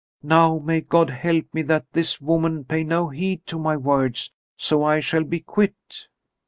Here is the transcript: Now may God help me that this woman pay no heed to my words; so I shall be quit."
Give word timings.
Now 0.23 0.57
may 0.57 0.81
God 0.81 1.11
help 1.11 1.45
me 1.53 1.61
that 1.61 1.93
this 1.93 2.19
woman 2.19 2.65
pay 2.65 2.83
no 2.83 3.09
heed 3.09 3.45
to 3.45 3.59
my 3.59 3.77
words; 3.77 4.33
so 4.57 4.83
I 4.83 4.99
shall 4.99 5.23
be 5.23 5.41
quit." 5.41 6.07